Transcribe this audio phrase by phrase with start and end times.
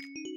[0.00, 0.27] This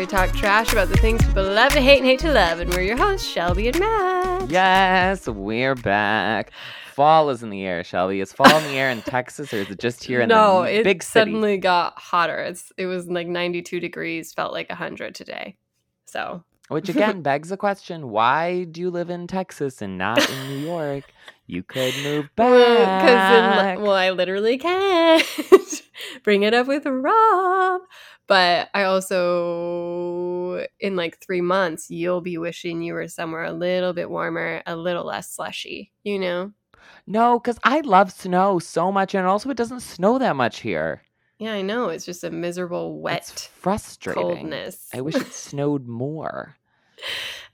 [0.00, 2.58] we talk trash about the things people love to hate and hate to love.
[2.58, 4.48] And we're your hosts, Shelby and Matt.
[4.48, 6.52] Yes, we're back.
[6.94, 8.20] Fall is in the air, Shelby.
[8.20, 10.82] Is fall in the air in Texas, or is it just here in no, the
[10.82, 11.32] big city?
[11.32, 12.38] suddenly got hotter.
[12.38, 15.58] It's it was like 92 degrees, felt like 100 today.
[16.06, 20.48] So Which again begs the question: Why do you live in Texas and not in
[20.48, 21.04] New York?
[21.46, 23.74] You could move back.
[23.74, 25.26] because well, I literally can't
[26.22, 27.80] bring it up with Rob.
[28.30, 33.92] But I also, in like three months, you'll be wishing you were somewhere a little
[33.92, 35.90] bit warmer, a little less slushy.
[36.04, 36.52] You know?
[37.08, 41.02] no, because I love snow so much, and also it doesn't snow that much here.
[41.40, 41.88] Yeah, I know.
[41.88, 44.22] It's just a miserable, It's wet frustrating.
[44.22, 44.88] coldness.
[44.94, 46.56] I wish it snowed more.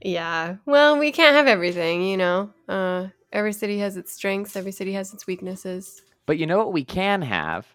[0.02, 0.56] Yeah.
[0.66, 2.50] Well, we can't have everything, you know.
[2.68, 4.54] Uh, every city has its strengths.
[4.56, 6.02] Every city has its weaknesses.
[6.26, 7.66] But you know what we can have?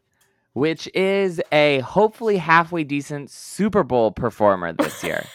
[0.53, 5.25] Which is a hopefully halfway decent Super Bowl performer this year.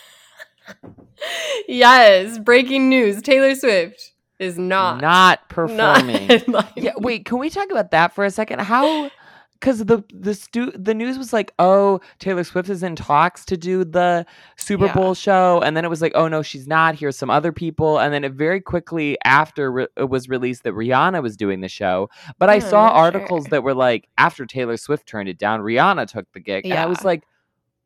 [1.68, 2.38] yes.
[2.38, 6.28] Breaking news: Taylor Swift is not not not performing.
[6.28, 6.72] headlining.
[6.76, 8.60] yeah, wait, can we talk about that for a second?
[8.60, 9.10] How
[9.60, 13.56] because the the stu- the news was like, oh, Taylor Swift is in talks to
[13.56, 14.26] do the
[14.56, 14.92] Super Yeah.
[14.94, 16.94] Bowl show, and then it was like, oh no, she's not.
[16.96, 20.74] Here's some other people, and then it very quickly after re- it was released that
[20.74, 22.08] Rihanna was doing the show.
[22.38, 23.50] But I Yeah, saw mm, articles sure.
[23.50, 26.86] that were like, after Taylor Swift turned it down, Rihanna took the gig, and I
[26.86, 27.24] was like.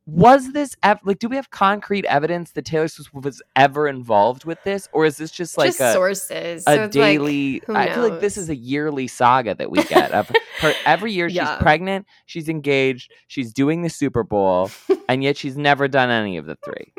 [0.06, 1.18] Was this ev- like?
[1.18, 5.18] Do we have concrete evidence that Taylor Swift was ever involved with this, or is
[5.18, 6.64] this just like just a sources.
[6.66, 9.82] a so it's like, daily i feel like this is a yearly saga that we
[9.84, 11.54] get of her every year Yeah.
[11.54, 14.70] she's pregnant she's engaged she's doing the super bowl
[15.08, 16.92] and yet she's never done any of the three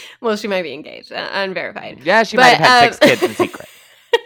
[0.20, 2.00] well, she might be engaged, uh, unverified.
[2.02, 3.68] yeah she might have had six um, kids in secret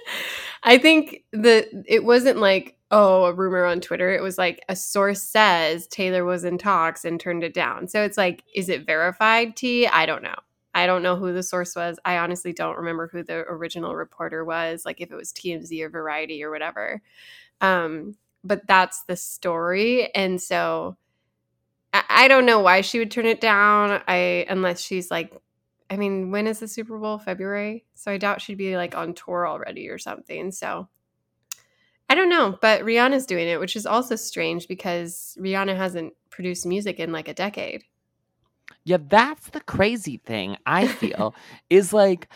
[0.64, 4.10] I think that it wasn't like oh a rumor on Twitter.
[4.10, 7.88] It was like a source says Taylor was in talks and turned it down.
[7.88, 9.56] So it's like, is it verified?
[9.56, 10.36] T I don't know.
[10.74, 11.98] I don't know who the source was.
[12.04, 14.84] I honestly don't remember who the original reporter was.
[14.84, 17.02] Like if it was TMZ or Variety or whatever.
[17.60, 20.96] Um, but that's the story, and so
[21.92, 24.00] I, I don't know why she would turn it down.
[24.06, 25.32] I unless she's like
[25.90, 27.18] I mean, when is the Super Bowl?
[27.18, 27.84] February.
[27.94, 30.52] So I doubt she'd be like on tour already or something.
[30.52, 30.88] So
[32.08, 36.64] I don't know, but Rihanna's doing it, which is also strange because Rihanna hasn't produced
[36.66, 37.84] music in like a decade.
[38.84, 41.34] yeah that's the crazy thing i feel
[41.70, 42.28] is like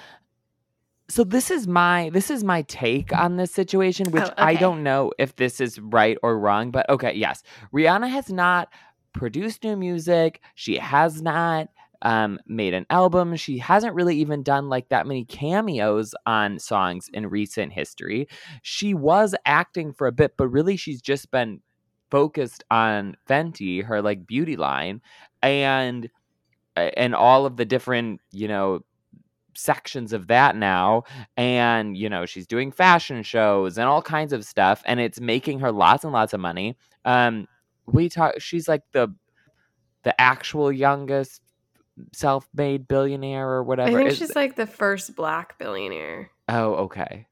[1.08, 4.82] so this is my this is my take on this situation which Oh, i don't
[4.82, 7.42] know if this is right or wrong but okay yes.
[7.72, 8.68] Rihanna has not
[9.12, 10.40] produced new music.
[10.54, 11.68] She has not
[12.02, 13.36] um, made an album.
[13.36, 18.28] She hasn't really even done like that many cameos on songs in recent history.
[18.62, 21.60] She was acting for a bit but really she's just been
[22.10, 25.00] focused on fenty her like beauty line
[25.42, 26.10] and
[26.76, 28.80] and all of the different you know
[29.54, 31.04] sections of that now.
[31.36, 35.60] And you know she's doing fashion shows and all kinds of stuff and it's making
[35.60, 36.76] her lots and lots of money.
[37.04, 37.46] Um
[37.86, 39.08] we talk she's like the
[40.02, 41.42] the actual youngest
[42.12, 46.30] self-made billionaire or whatever I think Is- she's like the first black billionaire.
[46.48, 47.26] oh okay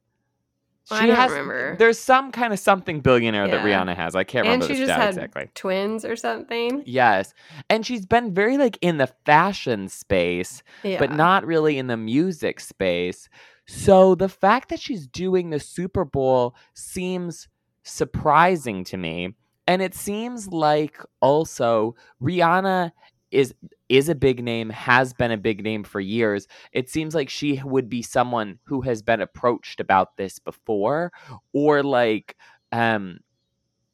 [0.91, 1.77] Well, I don't has remember.
[1.79, 4.87] there's some kind of something billionaire that rihanna has i can't And remember she the
[4.87, 6.83] just had exactly twins or something.
[6.87, 7.33] yes
[7.69, 10.99] and she's been very like in the fashion space Yeah.
[10.99, 13.29] but not really in the music space.
[13.67, 17.47] So the fact that she's doing the Super Bowl seems
[17.85, 19.35] surprising to me.
[19.69, 22.91] And it seems like also Rihanna
[23.31, 23.55] is
[23.91, 26.47] is a big name, has been a big name for years.
[26.73, 31.13] It seems like she would be someone who has been approached about this before
[31.53, 32.37] or like
[32.73, 33.19] um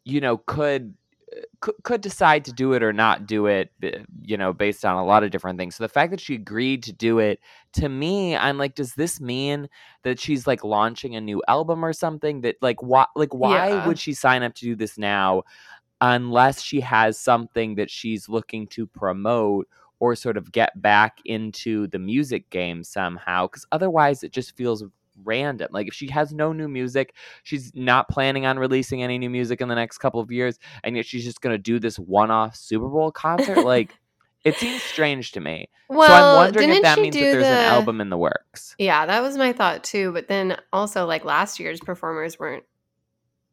[0.05, 0.94] you know could
[1.61, 3.73] could, could decide to do it or not do it
[4.23, 6.82] you know based on a lot of different things so the fact that she agreed
[6.82, 7.41] to do it
[7.73, 9.69] to me i'm like does this mean
[10.05, 13.87] that she's like launching a new album or something that like why like why Yeah.
[13.87, 15.43] would she sign up to do this now
[16.00, 19.67] unless she has something that she's looking to promote
[19.98, 24.84] or sort of get back into the music game somehow because otherwise it just feels
[25.25, 29.31] random like if she has no new music she's not planning on releasing any new
[29.31, 31.98] music in the next couple of years and yet she's just going to do this
[31.98, 33.94] one-off super bowl concert like
[34.46, 35.69] It seems strange to me.
[35.88, 37.50] well, so I'm wondering if that means that there's the?
[37.50, 38.76] an album in the works.
[38.78, 40.12] Yeah, that was my thought too.
[40.12, 42.62] But then also, like last year's performers weren't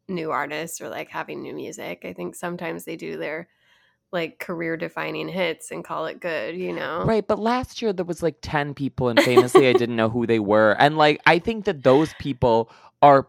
[0.06, 2.04] new artists or like having new music.
[2.04, 3.48] I think sometimes they do their
[4.14, 6.56] like career defining hits and call it good.
[6.56, 7.04] You know?
[7.04, 10.26] Right, but last year there was like 10 people and famously I didn't know who
[10.26, 10.72] they were.
[10.78, 12.70] And like I think that those people
[13.02, 13.28] are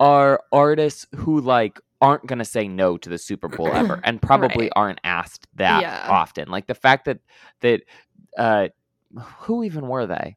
[0.00, 4.20] are artists who like aren't going to say no to the Super Bowl ever and
[4.20, 4.72] probably Right.
[4.76, 6.06] aren't asked that Yeah.
[6.10, 6.48] often.
[6.50, 7.20] Like the fact that
[7.60, 7.82] that
[8.36, 8.68] uh
[9.38, 10.36] who even were they?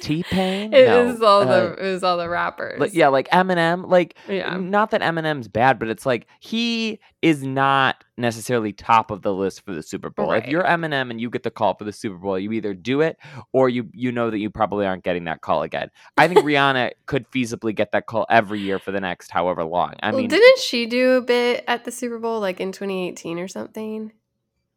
[0.00, 0.72] T-Pain?
[0.74, 2.80] It No, was all uh, the it was all the rappers.
[2.80, 3.88] Like, yeah, like Eminem.
[3.88, 4.56] Like Yeah.
[4.56, 9.64] not that Eminem's bad, but it's like he is not necessarily top of the list
[9.64, 10.32] for the Super Bowl.
[10.32, 13.00] If you're Eminem and you get the call for the Super Bowl, you either do
[13.00, 13.18] it
[13.52, 15.90] or you you know that you probably aren't getting that call again.
[16.16, 19.94] I think Rihanna could feasibly get that call every year for the next however long.
[20.02, 23.38] I well, mean, didn't she do a bit at the Super Bowl like in 2018
[23.38, 24.12] or something?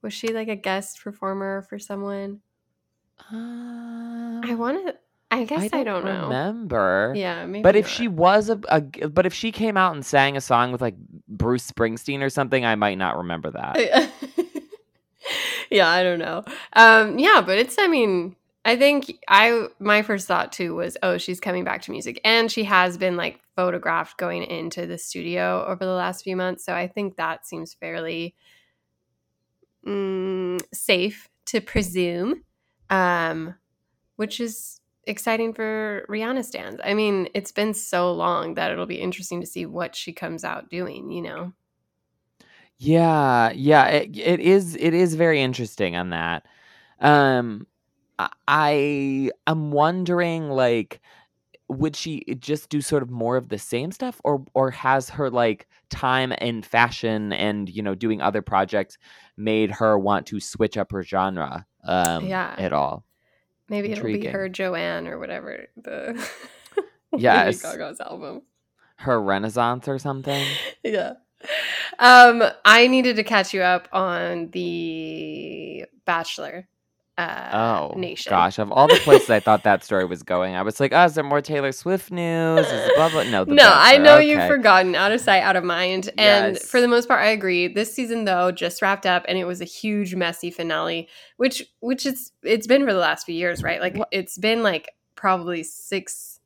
[0.01, 2.42] Was she like a guest performer for someone?
[3.31, 4.95] I uh, want to.
[5.31, 6.24] I guess I don't, know.
[6.24, 7.13] remember.
[7.16, 7.62] Yeah, maybe.
[7.62, 7.92] But if not.
[7.92, 10.95] she was a, but if she came out and sang a song with like
[11.27, 14.10] Bruce Springsteen or something, I might not remember that.
[15.69, 16.44] yeah, I don't know.
[16.74, 17.75] Um, yeah, but it's.
[17.77, 18.36] I mean,
[18.66, 22.51] I think I my first thought too was, oh, she's coming back to music, and
[22.51, 26.66] she has been like photographed going into the studio over the last few months.
[26.66, 28.36] So I think that seems fairly
[29.86, 32.44] mm, safe to presume,
[32.89, 33.56] um,
[34.18, 36.81] which is exciting for Rihanna stands.
[36.83, 40.44] I mean, it's been so long that it'll be interesting to see what she comes
[40.44, 41.12] out doing.
[41.12, 41.53] You know.
[42.77, 46.45] Yeah, yeah, it, it is it is very interesting on that.
[47.00, 47.68] Um
[48.19, 51.01] I- I am wondering like
[51.69, 55.30] would she just do sort of more of the same stuff or or has her
[55.30, 58.98] like time in fashion and you know doing other projects
[59.38, 62.56] made her want to switch up her genre um Yeah.
[62.57, 63.06] at all?
[63.69, 66.27] Maybe it'll be her Joanne or whatever the
[67.18, 67.62] Yes.
[67.62, 68.42] Gaga's album.
[68.98, 70.45] Her renaissance or something?
[70.83, 71.13] Yeah.
[72.00, 76.68] Um, I needed to catch you up on the Bachelor
[77.19, 77.50] uh,
[77.92, 78.30] Oh Nation.
[78.30, 81.04] gosh, of all the places I thought that story was going, I was like, "Oh,
[81.06, 82.66] is there more Taylor Swift news?
[82.66, 84.30] Is blah blah?" No, no, I know okay.
[84.30, 84.95] you've forgotten.
[84.95, 86.10] Out of sight, out of mind.
[86.18, 86.66] And Yes.
[86.69, 87.68] for the most part, I agree.
[87.68, 91.07] This season, though, just wrapped up, and it was a huge, messy finale.
[91.38, 93.81] Which, which it's it's been for the last few years, right?
[93.81, 96.38] Like What- it's been like probably six,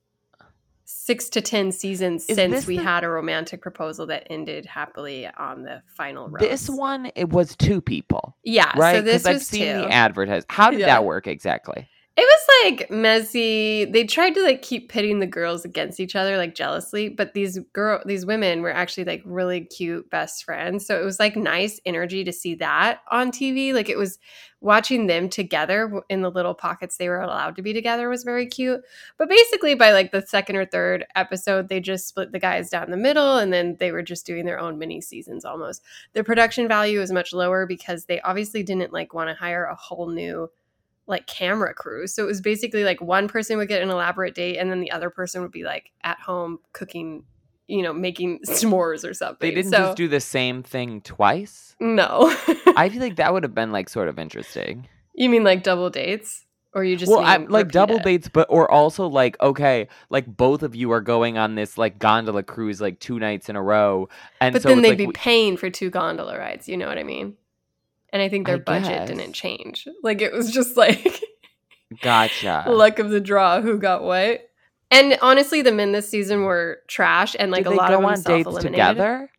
[1.05, 5.27] six to ten seasons Is since we the- had a romantic proposal that ended happily
[5.37, 6.39] on the final rose.
[6.41, 8.71] This one, it was two people, yeah.
[8.77, 8.95] right?
[8.97, 9.81] So this I've was seen two.
[9.81, 10.45] the advertise.
[10.49, 10.85] How did Yeah.
[10.87, 11.87] that work exactly?
[12.15, 13.85] It was like messy.
[13.85, 17.57] They tried to like keep pitting the girls against each other like jealously, but these
[17.73, 20.85] girl these women were actually like really cute best friends.
[20.85, 23.73] So it was like nice energy to see that on TV.
[23.73, 24.19] Like it was
[24.61, 28.45] watching them together in the little pockets they were allowed to be together was very
[28.45, 28.81] cute.
[29.17, 32.91] But basically by like the second or third episode, they just split the guys down
[32.91, 35.81] the middle and then they were just doing their own mini seasons almost.
[36.13, 39.75] The production value is much lower because they obviously didn't like want to hire a
[39.75, 40.47] whole new
[41.07, 42.13] like camera crews.
[42.13, 44.91] So it was basically like one person would get an elaborate date and then the
[44.91, 47.25] other person would be like at home cooking,
[47.67, 49.49] you know, making s'mores or something.
[49.49, 51.75] They didn't so, just do the same thing twice.
[51.79, 52.33] No.
[52.77, 54.87] I feel like that would have been like sort of interesting.
[55.13, 56.45] you mean like double dates?
[56.75, 58.03] Or you just well, I'm like double it?
[58.03, 61.99] dates, but or also like okay, like both of you are going on this like
[61.99, 64.09] gondola cruise like two nights in a row,
[64.41, 66.87] and But so then they'd like be w- paying for two gondola rides, you know
[66.87, 67.37] what I mean?
[68.13, 69.07] And I think their I budget guess.
[69.09, 69.85] didn't change.
[70.03, 71.21] Like it was just like
[72.01, 72.65] gotcha.
[72.67, 74.41] luck of the draw who got what.
[74.91, 78.05] And honestly, the men this season were trash and like Did a lot of them
[78.05, 78.71] on dates self-eliminated.
[78.71, 79.29] together?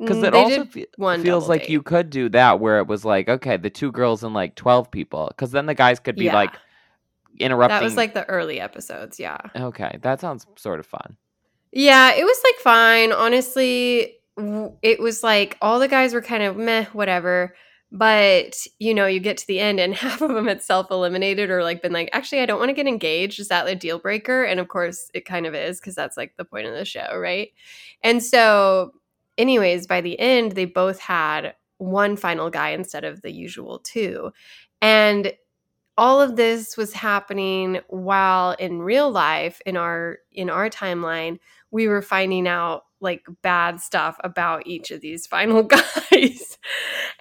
[0.00, 1.70] Because Mm, it they also fe- feels like date.
[1.70, 4.90] you could do that where it was like, okay, the two girls and like 12
[4.90, 5.26] people.
[5.28, 6.34] Because then the guys could be Yeah.
[6.34, 6.54] like
[7.38, 7.74] interrupting.
[7.76, 9.38] That was like the early episodes, yeah.
[9.56, 11.16] okay, that sounds sort of fun.
[11.72, 13.12] Yeah, it was like fine.
[13.12, 17.54] Honestly, w- it was like all the guys were kind of meh, whatever.
[17.90, 21.50] But you know, you get to the end and half of them had self eliminated
[21.50, 23.40] or like been like, actually, I don't want to get engaged.
[23.40, 24.44] Is that a deal breaker?
[24.44, 27.16] And of course, it kind of is because that's like the point of the show,
[27.18, 27.50] right?
[28.02, 28.92] And so,
[29.36, 34.32] anyways, by the end, they both had one final guy instead of the usual two.
[34.82, 35.32] And
[35.96, 41.40] all of this was happening while in real life in our in our timeline
[41.72, 45.62] we were finding out like bad stuff about each of these final
[46.12, 46.58] guys.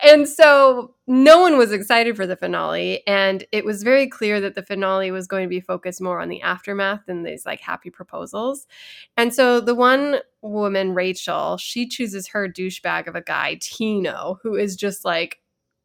[0.04, 4.56] and so no one was excited for the finale and it was very clear that
[4.56, 7.90] the finale was going to be focused more on the aftermath than these like happy
[7.90, 8.68] proposals.
[9.16, 14.56] And so the one woman Rachel, she chooses her douchebag of a guy Tino who
[14.56, 15.40] is just like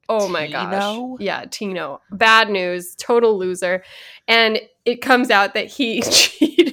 [0.09, 0.53] Oh my Tino?
[0.53, 1.21] gosh.
[1.21, 2.01] Yeah, Tino.
[2.11, 3.85] Bad news, total loser.
[4.27, 6.72] And it comes out that he cheated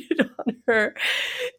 [0.69, 0.95] her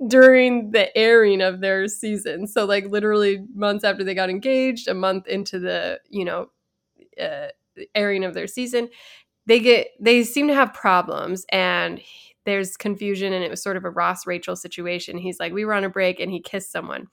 [0.06, 2.46] during the airing of their season.
[2.46, 6.50] So like literally months after they got engaged, a month into the, you know,
[7.20, 7.48] uh,
[7.94, 8.88] airing of their season,
[9.46, 12.00] they get they seem to have problems and
[12.46, 15.18] there's confusion and it was sort of a Ross Rachel situation.
[15.18, 17.08] He's like, "We were on a break and he kissed someone."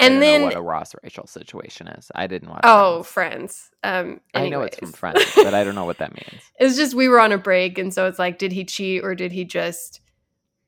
[0.00, 2.10] I And don't then know what a Ross Rachel situation is.
[2.14, 2.60] I didn't watch.
[2.64, 3.70] Oh, Friends.
[3.82, 4.08] friends.
[4.08, 4.92] Um, I know it's from.
[4.92, 6.42] Friends, but I don't know what that means.
[6.60, 9.14] It's just we were on a break, and so it's like, did he cheat or
[9.14, 10.00] did he just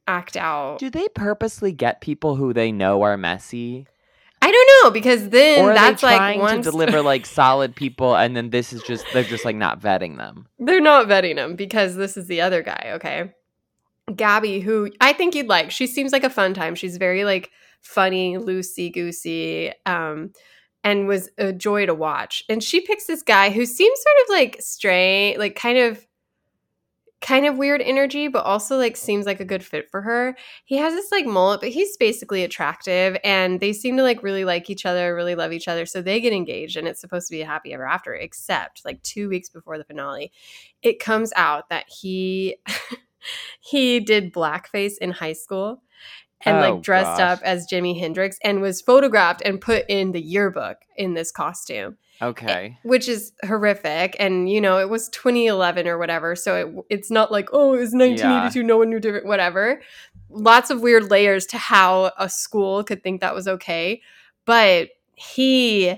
[0.06, 0.78] act out?
[0.78, 3.86] Do they purposely get people who they know are messy,
[4.42, 7.26] I don't know because then or are that's they like trying once to deliver like
[7.26, 10.46] solid people, and then this is just they're just like not vetting them?
[10.58, 12.92] they're not vetting them because this is the other guy.
[12.94, 13.32] Okay,
[14.14, 15.70] Gabby, who I think you'd like.
[15.70, 16.74] She seems like a fun time.
[16.74, 17.50] She's very like
[17.82, 20.32] funny, loosey goosey, um,
[20.82, 22.42] and was a joy to watch.
[22.48, 26.06] And she picks this guy who seems sort of like stray, like kind of
[27.20, 30.36] kind of weird energy, but also like seems like a good fit for her.
[30.64, 34.44] He has this like mullet, but he's basically attractive and they seem to like really
[34.44, 35.84] like each other, really love each other.
[35.84, 39.02] So they get engaged and it's supposed to be a happy ever after, except like
[39.02, 40.32] two weeks before the finale,
[40.82, 42.56] it comes out that he
[43.60, 45.82] he did blackface in high school
[46.46, 47.38] and Oh, like dressed gosh.
[47.38, 51.98] up as Jimi Hendrix and was photographed and put in the yearbook in this costume
[52.22, 52.78] Okay.
[52.82, 54.14] which is horrific.
[54.18, 57.78] And you know it was 2011 or whatever so it, it's not like oh it
[57.78, 59.80] was 1982 no one knew different whatever.
[60.28, 64.00] Lots of weird layers to how a school could think that was okay.
[64.44, 65.96] But he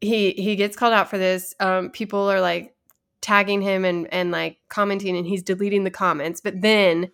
[0.00, 1.54] he he gets called out for this.
[1.60, 2.74] Um people are like
[3.20, 6.40] tagging him and and like commenting and he's deleting the comments.
[6.40, 7.10] But then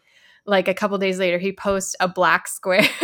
[0.47, 2.89] like a couple days later he posts a black square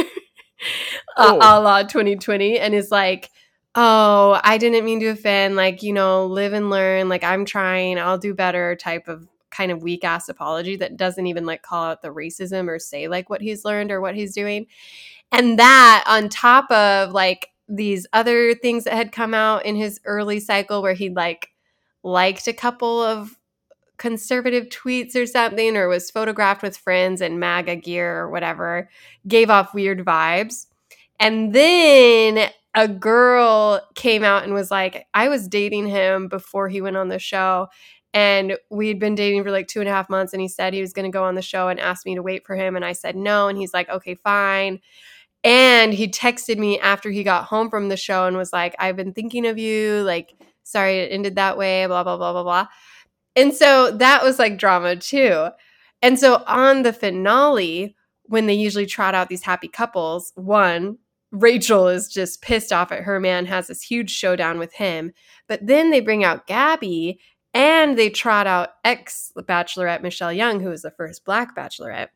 [1.17, 1.39] Oh.
[1.41, 3.31] a, a la 2020 and is like
[3.75, 7.99] oh i didn't mean to offend like you know live and learn like i'm trying
[7.99, 11.85] i'll do better type of kind of weak ass apology that doesn't even like call
[11.85, 14.67] out the racism or say like what he's learned or what he's doing.
[15.33, 20.01] And that on top of like these other things that had come out in his
[20.05, 21.51] early cycle where he'd like
[22.03, 23.39] liked a couple of
[23.97, 28.91] conservative tweets or something or was photographed with friends in maga gear or whatever
[29.27, 30.67] gave off weird vibes.
[31.21, 36.81] And then a girl came out and was like, I was dating him before he
[36.81, 37.69] went on the show.
[38.13, 40.33] And we'd been dating for like two and a half months.
[40.33, 42.23] And he said he was going to go on the show and asked me to
[42.23, 42.77] wait for him.
[42.77, 43.49] And I said no.
[43.49, 44.81] And he's like, okay, fine.
[45.43, 48.97] And he texted me after he got home from the show and was like, I've
[48.97, 50.03] been thinking of you.
[50.03, 52.67] Like, sorry it ended that way, blah, blah, blah, blah, blah.
[53.37, 55.49] And so that was like drama too.
[56.03, 60.99] And so on the finale, when they usually trot out these happy couples, one,
[61.35, 65.13] Rachel is just pissed off at her man, has this huge showdown with him.
[65.49, 67.19] But then they bring out Gabby
[67.53, 72.09] and they trot out ex bachelorette Michelle Young, who was the first black bachelorette.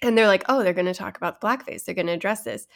[0.00, 1.84] And they're like, oh, they're going to talk about the blackface.
[1.84, 2.66] They're going to address this.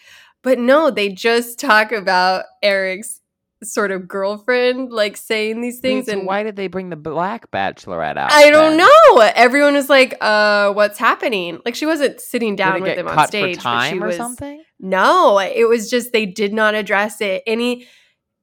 [0.43, 3.22] But no, they just talk about Eric's
[3.63, 6.07] sort of girlfriend, like saying these things.
[6.07, 8.33] Wait, so and why did they bring the black bachelorette out?
[8.33, 8.87] I don't then?
[8.87, 9.31] know.
[9.35, 11.61] Everyone was like, uh, what's happening?
[11.65, 14.63] Like she wasn't sitting down with them on stage, but she or was something?
[14.81, 17.43] no, it was just they did not address it.
[17.47, 17.87] Any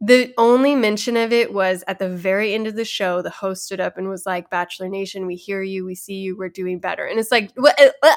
[0.01, 3.65] the only mention of it was at the very end of the show, the host
[3.65, 6.79] stood up and was like, Bachelor Nation, we hear you, we see you, we're doing
[6.79, 7.05] better.
[7.05, 8.15] And it's like what uh,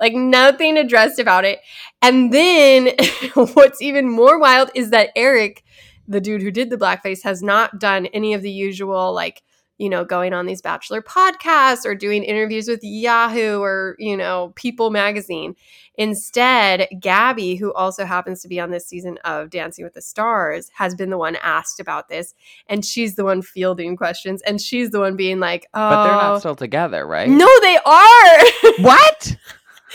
[0.00, 1.60] like nothing addressed about it.
[2.02, 2.90] And then
[3.34, 5.62] what's even more wild is that Eric,
[6.06, 9.42] the dude who did the blackface, has not done any of the usual like
[9.78, 14.52] you know, going on these bachelor podcasts or doing interviews with Yahoo or, you know,
[14.54, 15.56] People magazine.
[15.96, 20.70] Instead, Gabby, who also happens to be on this season of Dancing with the Stars,
[20.74, 22.34] has been the one asked about this.
[22.68, 24.42] And she's the one fielding questions.
[24.42, 25.90] And she's the one being like, oh.
[25.90, 26.38] But they're not oh.
[26.38, 27.28] still together, right?
[27.28, 28.38] no, they are.
[28.78, 29.36] What?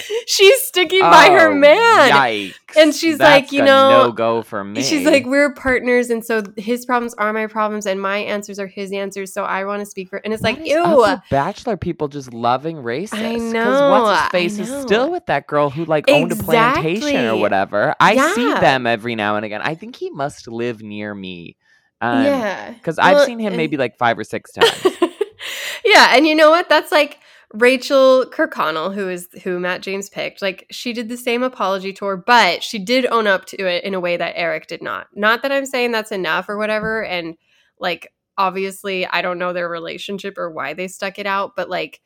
[0.27, 2.11] she's sticking by her Oh, man.
[2.11, 2.53] Yikes.
[2.77, 4.83] And she's That's like, you know, no go for me.
[4.83, 8.67] She's like, we're partners, and so his problems are my problems, and my answers are
[8.67, 9.33] his answers.
[9.33, 10.17] So I want to speak for.
[10.17, 11.17] And it's What like, ew.
[11.31, 13.13] Bachelor people just loving racists.
[13.13, 17.25] I know, what's his face is still with that girl who like owned a plantation
[17.25, 17.95] or whatever.
[17.99, 19.61] I see them every now and again.
[19.63, 21.55] I think he must live near me.
[22.01, 24.71] Um, yeah, Because Well, I've seen him maybe like five or six times.
[25.85, 26.69] yeah, and you know what?
[26.69, 27.19] That's like
[27.53, 30.41] Rachel Kirkconnell, who is who Matt James picked.
[30.41, 33.93] Like she did the same apology tour, but she did own up to it in
[33.93, 35.07] a way that Eric did not.
[35.15, 37.03] Not that I'm saying that's enough or whatever.
[37.03, 37.37] And
[37.79, 42.01] like obviously, I don't know their relationship or why they stuck it out, but like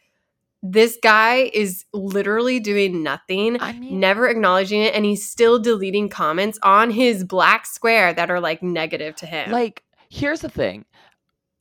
[0.66, 3.62] this guy is literally doing nothing.
[3.62, 8.32] I mean, Never acknowledging it, and he's still deleting comments on his black square that
[8.32, 9.52] are like negative to him.
[9.52, 10.86] like here's the thing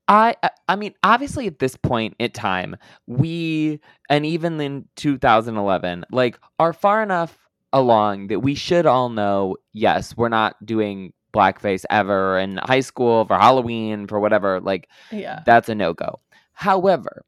[0.09, 6.04] I I- I mean, obviously at this point in time, we and even in 2011,
[6.11, 7.38] like are far enough
[7.73, 13.25] along that we should all know, yes, we're not doing blackface ever in high school
[13.25, 15.40] for Halloween for whatever, like Yeah.
[15.47, 16.21] that's a no-go.
[16.52, 17.23] However,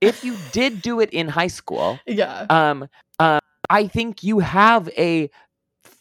[0.00, 2.46] if you did do it in high school, Yeah.
[2.48, 3.40] um, uh,
[3.70, 5.30] I think you have a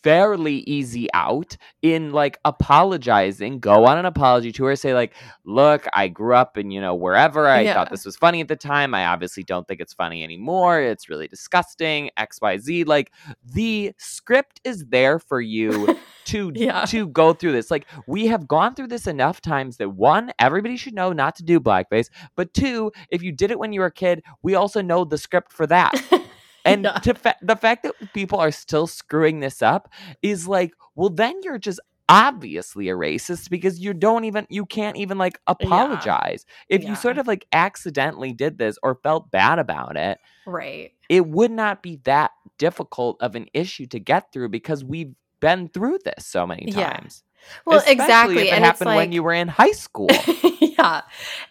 [0.03, 3.59] fairly easy out in like apologizing.
[3.59, 4.75] Go on an apology tour.
[4.75, 5.13] Say like,
[5.45, 7.47] "Look, I grew up in you know wherever.
[7.47, 7.73] I Yeah.
[7.73, 8.93] thought this was funny at the time.
[8.93, 10.81] I obviously don't think it's funny anymore.
[10.81, 12.09] It's really disgusting.
[12.17, 12.83] X, Y, Z.
[12.83, 13.11] Like
[13.45, 16.85] the script is there for you." To Yeah.
[16.85, 20.77] to go through this, like we have gone through this enough times that one, everybody
[20.77, 23.87] should know not to do blackface, but two, if you did it when you were
[23.87, 25.91] a kid, we also know the script for that.
[26.65, 26.93] And Yeah.
[26.99, 29.91] to fa- the fact that people are still screwing this up
[30.21, 31.79] is like, well, then you're just
[32.09, 36.45] obviously a racist because you don't even you can't even like apologize.
[36.69, 36.89] If Yeah.
[36.91, 40.91] you sort of like accidentally did this or felt bad about it, right.
[41.09, 45.67] it would not be that difficult of an issue to get through because we've been
[45.69, 46.91] through this so many Yeah.
[46.93, 47.23] times.
[47.65, 48.35] Well, Especially exactly.
[48.37, 50.07] If it and happened like, when you were in high school.
[50.61, 51.01] yeah.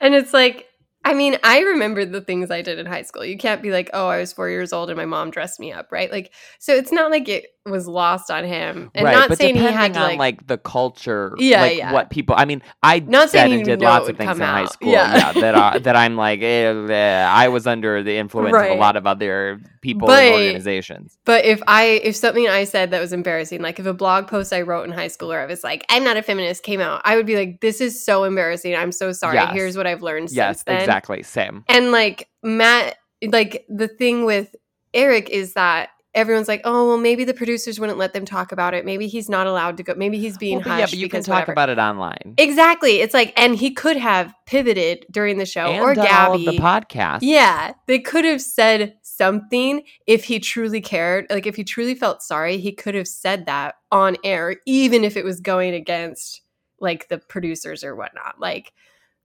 [0.00, 0.68] And it's like,
[1.04, 3.24] I mean, I remember the things I did in high school.
[3.24, 5.72] You can't be like, oh, I was four years old and my mom dressed me
[5.72, 6.10] up, right?
[6.12, 8.90] Like, so it's not like it was lost on him.
[8.94, 11.78] And right, not but saying he had to on like, like, the culture, Yeah, like
[11.78, 11.92] yeah.
[11.92, 12.36] what people.
[12.38, 14.92] I mean, I Not said saying and did lots of things in high school.
[14.92, 15.16] Yeah.
[15.16, 18.74] Yeah, that I, that I'm like, eh, eh, I was under the influence of a
[18.80, 21.18] lot of other people But- and organizations.
[21.26, 24.52] But if I if something I said that was embarrassing, like if a blog post
[24.52, 27.02] I wrote in high school where I was like, I'm not a feminist came out,
[27.04, 28.74] I would be like, This is so embarrassing.
[28.74, 29.34] I'm so sorry.
[29.34, 29.52] Yes.
[29.52, 31.64] Here's what I've learned Yes, exactly, same.
[31.68, 32.96] And like Matt
[33.30, 34.54] like the thing with
[34.94, 38.74] Eric is that everyone's like, Oh, well, maybe the producers wouldn't let them talk about
[38.74, 38.84] it.
[38.84, 39.94] Maybe he's not allowed to go.
[39.96, 41.52] Maybe he's being Well, but yeah, but you can talk whatever.
[41.52, 43.00] about it online Exactly.
[43.00, 46.40] It's like, and he could have pivoted during the show and or on all of
[46.42, 46.44] Gabby.
[46.44, 47.20] the podcast.
[47.22, 51.26] Yeah, they could have said something if he truly cared.
[51.30, 55.16] Like if he truly felt sorry, he could have said that on air, even if
[55.16, 56.42] it was going against
[56.80, 58.40] like the producers or whatnot.
[58.40, 58.72] Like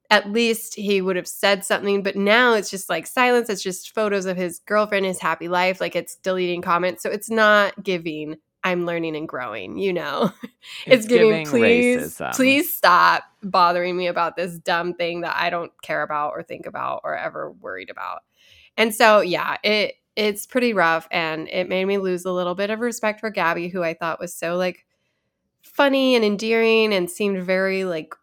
[0.09, 2.03] at least he would have said something.
[2.03, 3.49] But now it's just like silence.
[3.49, 5.81] It's just photos of his girlfriend, his happy life.
[5.81, 7.03] Like it's deleting comments.
[7.03, 8.37] So it's not giving.
[8.63, 10.31] I'm learning and growing, you know.
[10.85, 12.35] It's, giving, please, racism.
[12.35, 16.65] please stop bothering me about this dumb thing that I don't care about or think
[16.65, 18.23] about or ever worried about.
[18.77, 22.69] And so, yeah, it it's pretty rough, and it made me lose a little bit
[22.69, 24.85] of respect for Gabby, who I thought was so like
[25.61, 28.13] funny and endearing, and seemed very like,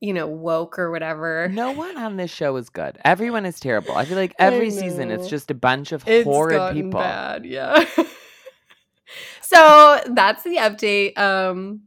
[0.00, 1.48] you know, woke or whatever.
[1.48, 2.98] No one on this show is good.
[3.04, 3.94] Everyone is terrible.
[3.96, 7.00] I feel like every season it's just a bunch of It's horrid people.
[7.00, 7.84] bad, yeah.
[9.40, 11.16] so that's the update.
[11.18, 11.82] Um,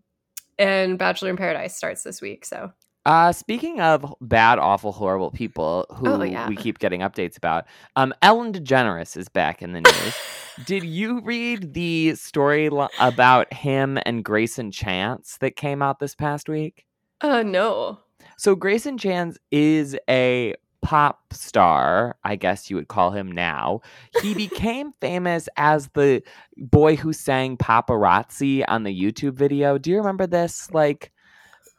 [0.58, 2.46] and Bachelor in Paradise starts this week.
[2.46, 2.72] So
[3.06, 6.48] Uh, speaking of bad, awful, horrible people who Oh, yeah.
[6.48, 10.16] we keep getting updates about, um, Ellen DeGeneres is back in the news.
[10.66, 16.14] Did you read the story lo- about him and Greyson Chance that came out this
[16.14, 16.86] past week?
[17.22, 18.00] Uh no.
[18.38, 23.82] So Greyson Chance is a pop star, I guess you would call him now.
[24.22, 26.22] He became famous as the
[26.58, 29.78] boy who sang paparazzi on the YouTube video.
[29.78, 31.12] Do you remember this like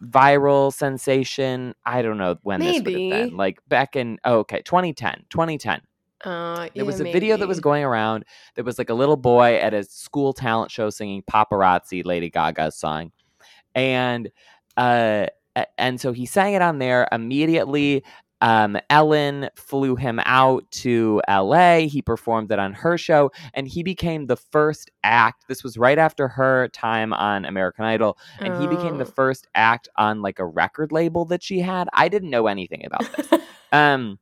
[0.03, 1.75] viral sensation?
[1.85, 3.37] I don't know when this would have been.
[3.37, 5.25] Like back in oh, okay, 2010.
[5.31, 5.81] 2010.
[6.25, 8.25] Uh There was yeah, a video that was going around.
[8.55, 12.77] There was like a little boy at a school talent show singing paparazzi, Lady Gaga's
[12.77, 13.13] song.
[13.75, 14.31] And
[14.77, 15.27] uh
[15.77, 18.05] and so he sang it on there immediately.
[18.43, 21.79] Um, Ellen flew him out to LA.
[21.87, 25.47] He performed it on her show, and he became the first act.
[25.49, 29.13] This was right after her time on American Idol, and he became the Oh.
[29.15, 31.89] first act on like a record label that she had.
[31.95, 33.41] I didn't know anything about this
[33.73, 34.19] um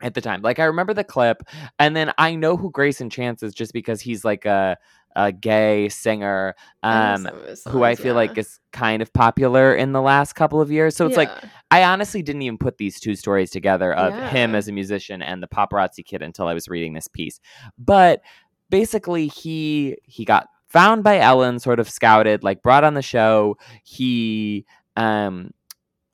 [0.00, 1.44] at the time like i remember the clip
[1.78, 4.76] and then i know who greyson chance is just because he's like a
[5.16, 9.92] a gay singer um his who i songs, feel like is kind of popular in
[9.92, 10.96] the last couple of years.
[10.96, 11.30] So it's like
[11.70, 15.42] i honestly didn't even put these two stories together of him as a musician and
[15.42, 17.40] the paparazzi kid until i was reading this piece.
[17.78, 18.22] But
[18.70, 23.56] basically he he got found by ellen sort of scouted like brought on the show.
[23.84, 24.64] He
[24.96, 25.50] um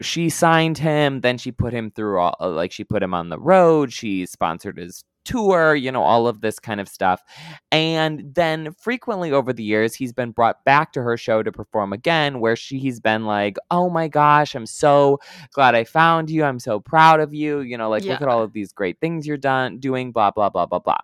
[0.01, 3.39] she signed him then she put him through all like she put him on the
[3.39, 3.93] road.
[3.93, 7.23] She sponsored his tour you know all of this kind of stuff.
[7.71, 11.93] And then frequently over the years he's been brought back to her show to perform
[11.93, 15.19] again where she he's been like oh my gosh i'm so
[15.53, 16.45] glad i found you.
[16.45, 17.61] I'm so proud of you.
[17.61, 20.49] You know like look at all of these great things you're done doing blah blah
[20.49, 20.99] blah blah blah.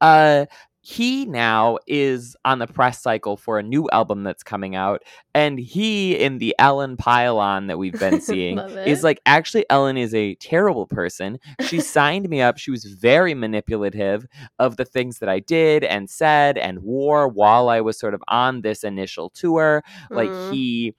[0.00, 0.46] Uh
[0.84, 5.00] he now is on the press cycle for a new album that's coming out
[5.32, 10.12] and he in the ellen pylon that we've been seeing is like actually ellen is
[10.12, 11.38] a terrible person.
[11.60, 12.58] She signed me up.
[12.58, 14.26] She was very manipulative
[14.58, 18.22] of the things that i did and said and wore while i was sort of
[18.26, 19.84] on this initial tour.
[20.10, 20.50] Like Mm.
[20.52, 20.94] he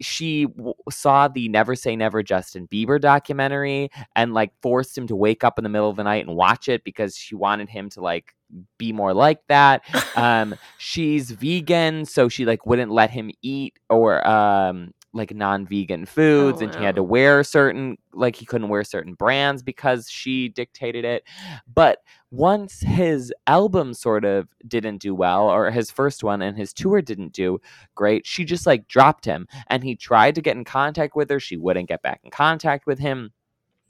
[0.00, 5.14] she w- saw the never say never justin bieber documentary and like forced him to
[5.14, 7.88] wake up in the middle of the night and watch it because she wanted him
[7.88, 8.34] to like
[8.78, 9.82] be more like that.
[10.16, 16.60] Um she's vegan so she like wouldn't let him eat or um like non-vegan foods
[16.60, 21.04] and he had to wear certain like he couldn't wear certain brands because she dictated
[21.04, 21.24] it.
[21.72, 21.98] But
[22.30, 27.00] once his album sort of didn't do well or his first one and his tour
[27.00, 27.60] didn't do
[27.94, 29.46] great she just like dropped him.
[29.68, 31.40] And he tried to get in contact with her.
[31.40, 33.32] She wouldn't get back in contact with him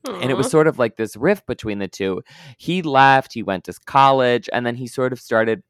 [0.07, 2.23] and it was sort of like this rift between the two.
[2.59, 5.63] He left he went to college and then he sort of started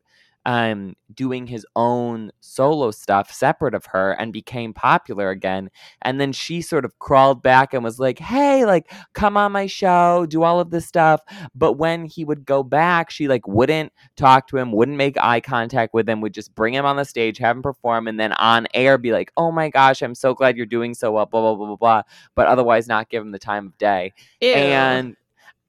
[0.47, 5.71] um doing his own solo stuff separate of her and became popular again.
[6.03, 9.67] And then she sort of crawled back and was like hey like come on my
[9.67, 11.21] show do all of this stuff.
[11.55, 15.41] But when he would go back she like wouldn't talk to him wouldn't make eye
[15.41, 18.33] contact with him would just bring him on the stage have him perform and then
[18.33, 21.41] on air be like oh my gosh i'm so glad you're doing so well blah
[21.41, 22.03] blah blah blah blah
[22.35, 24.13] but otherwise not give him the time of day.
[24.41, 24.53] Ew.
[24.53, 25.17] and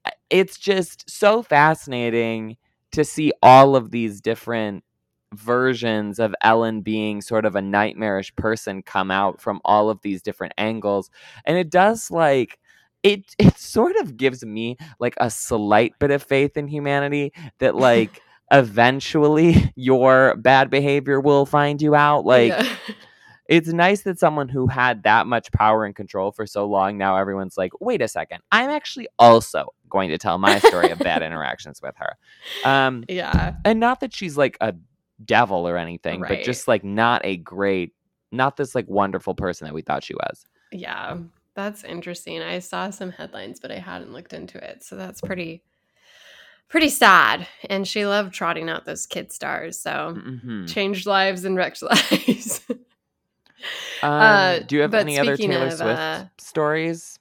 [0.05, 2.57] uh, it's just so fascinating
[2.95, 4.84] to see all of these different
[5.34, 10.21] versions of Ellen being sort of a nightmarish person come out from all of these
[10.21, 11.10] different angles
[11.45, 12.60] and it does like
[13.03, 17.75] it it sort of gives me like a slight bit of faith in humanity that
[17.89, 22.75] like eventually your bad behavior will find you out like yeah.
[23.47, 27.15] It's nice that someone who had that much power and control for so long now
[27.17, 31.21] everyone's like wait a second i'm actually also going to tell my story of bad
[31.27, 32.15] interactions with her
[32.67, 33.53] um yeah.
[33.63, 34.73] and not that she's like a
[35.23, 37.93] devil or anything but just like not a great
[38.31, 41.17] not this like wonderful person that we thought she was Yeah.
[41.53, 42.41] That's interesting.
[42.41, 44.84] I saw some headlines, but I hadn't looked into it.
[44.84, 45.63] So that's pretty
[46.67, 47.47] pretty sad.
[47.69, 49.79] And she loved trotting out those kid stars.
[49.79, 50.67] So Mhm.
[50.67, 51.81] changed lives and wrecked
[52.12, 52.60] lives.
[54.03, 57.19] Um, Uh, do you have any other taylor of, swift uh, stories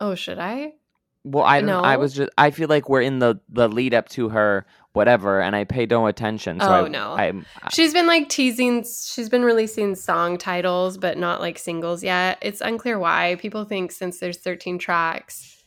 [0.00, 0.74] oh, should I?
[1.22, 4.08] well i don't i was just i feel like we're in the the lead up
[4.08, 7.12] to her whatever and i pay no attention so Oh, I, no.
[7.12, 12.38] i'm She's been like teasing, she's been releasing song titles, but not like singles yet.
[12.40, 13.36] It's unclear why.
[13.38, 15.62] People think since there's 13 tracks,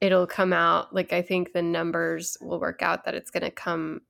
[0.00, 0.92] it'll come out.
[0.94, 4.00] Like, I think the numbers will work out that it's going to come.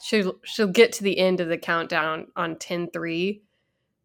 [0.00, 3.42] She'll, she'll get to the end of the countdown on 10 3,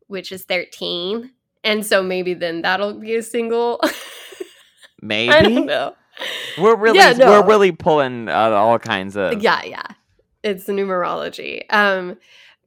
[0.09, 1.31] which is 13.
[1.63, 3.79] And so maybe then that'll be a single.
[5.01, 5.95] maybe I don't know.
[6.57, 7.29] We're really Yeah, no.
[7.29, 9.85] we're really pulling uh, all kinds of Yeah, yeah.
[10.43, 11.63] It's numerology.
[11.73, 12.17] Um,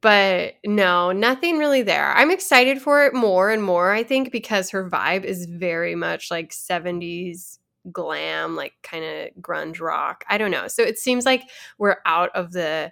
[0.01, 2.13] but no, nothing really there.
[2.13, 6.31] I'm excited for it more and more, I think, because her vibe is very much
[6.31, 7.59] like 70s
[7.91, 10.23] glam, like kind of grunge rock.
[10.29, 10.67] I don't know.
[10.67, 11.43] So it seems like
[11.77, 12.91] we're out of the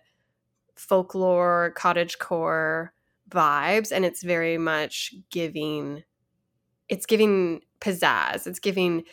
[0.76, 2.94] folklore, cottage core
[3.32, 6.04] vibes, and it's very much giving
[6.90, 8.46] it's giving pizzazz.
[8.46, 9.04] It's giving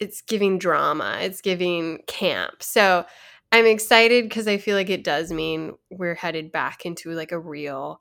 [0.00, 1.18] it's giving drama.
[1.20, 2.62] It's giving camp.
[2.62, 3.04] So
[3.52, 7.38] I'm excited because I feel like it does mean we're headed back into like a
[7.38, 8.00] real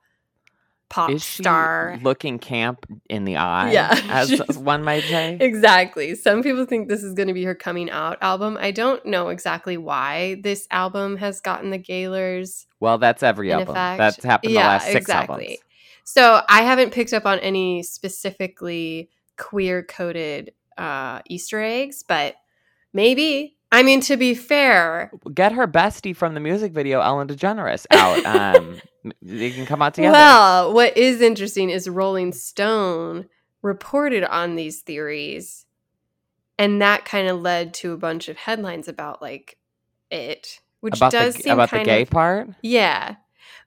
[0.90, 2.00] pop Is she star.
[2.02, 3.72] looking camp in the eye?
[3.72, 5.38] Yeah, as one might say.
[5.40, 6.16] Exactly.
[6.16, 8.58] Some people think this is going to be her coming out album.
[8.60, 13.70] I don't know exactly why this album has gotten the Gaylors Well, that's every album.
[13.76, 13.98] effect.
[13.98, 15.58] That's happened the last six albums.
[16.04, 22.36] So I haven't picked up on any specifically queer coded uh, Easter eggs, but
[22.94, 23.56] maybe.
[23.70, 28.26] I mean, to be fair, Get her bestie from the music video, Ellen DeGeneres, out.
[28.26, 28.80] Um,
[29.22, 30.14] they can come out together.
[30.14, 33.28] well, what is interesting is Rolling Stone
[33.62, 35.66] reported on these theories,
[36.58, 39.58] and that kind of led to a bunch of headlines about like
[40.10, 42.50] it, which about does the seem about the gay of part.
[42.62, 43.16] Yeah.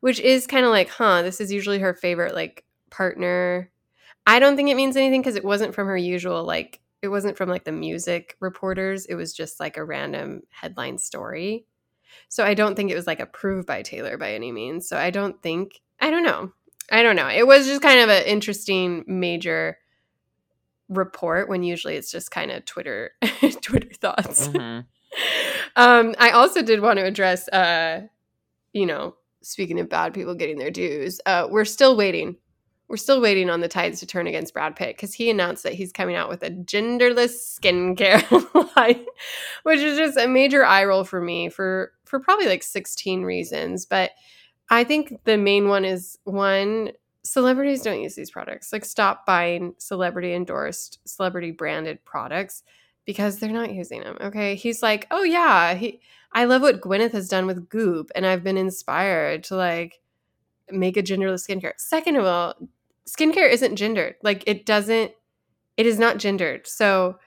[0.01, 3.71] Which is kind of like, huh, this is usually her favorite like partner.
[4.27, 7.37] I don't think it means anything because it wasn't from her usual like it wasn't
[7.37, 9.07] from like the music reporters.
[9.07, 11.67] It was just like a random headline story.
[12.29, 14.89] So I don't think it was like approved by Taylor by any means.
[14.89, 16.53] So I don't think I don't know.
[16.93, 17.29] I don't know.
[17.29, 19.79] It was just kind of an interesting major
[20.89, 23.13] report when usually it's just kind of Twitter
[23.63, 24.49] Twitter thoughts.
[24.49, 24.85] Mhm.
[25.77, 28.03] um, I also did want to address, uh,
[28.73, 32.37] you know, speaking of bad people getting their dues, uh, we're still waiting.
[32.89, 35.75] we're still waiting on the tides to turn against Brad Pitt because he announced that
[35.75, 38.21] he's coming out with a genderless skincare
[38.77, 39.05] line,
[39.63, 43.87] which is just a major eye roll for me for for probably like 16 reasons.
[43.87, 44.11] But
[44.69, 46.91] I think the main one is one,
[47.23, 48.73] celebrities don't use these products.
[48.73, 52.63] Like stop buying celebrity endorsed, celebrity branded products
[53.07, 54.17] because they're not using them.
[54.21, 54.55] Okay.
[54.57, 56.01] He's like, oh yeah, he
[56.33, 60.01] I love what Gwyneth has done with Goop, and I've been inspired to like
[60.71, 61.73] make a genderless skincare.
[61.77, 62.55] Second of all,
[63.09, 64.15] skincare isn't gendered.
[64.23, 65.13] Like it doesn't
[65.77, 66.67] it is not gendered.
[66.67, 67.19] So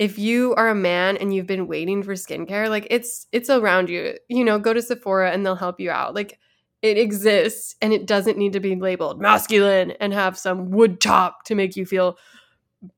[0.00, 3.88] if you are a man and you've been waiting for skincare, like it's it's around
[3.90, 4.14] you.
[4.28, 6.14] You know, go to Sephora and they'll help you out.
[6.14, 6.38] Like
[6.82, 11.44] it exists and it doesn't need to be labeled masculine and have some wood top
[11.44, 12.16] to make you feel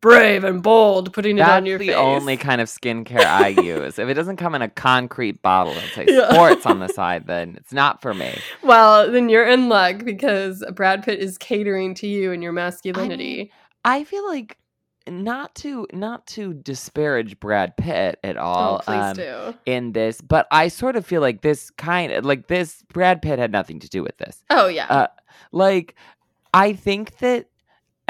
[0.01, 1.97] brave and bold putting it on your the face.
[1.97, 3.99] only kind of skincare I use.
[3.99, 6.31] if it doesn't come in a concrete bottle and say Yeah.
[6.31, 8.33] sports on the side, then it's not for me.
[8.63, 13.51] Well, then you're in luck because Brad Pitt is catering to you and your masculinity.
[13.85, 14.57] I feel like
[15.09, 18.77] not to not to disparage Brad Pitt at all.
[18.77, 19.55] oh, please um, do.
[19.67, 23.39] in this, but I sort of feel like this kind of like this Brad Pitt
[23.39, 24.43] had nothing to do with this.
[24.51, 24.87] Oh yeah.
[24.89, 25.07] uh,
[25.53, 25.95] Like
[26.55, 27.47] I think that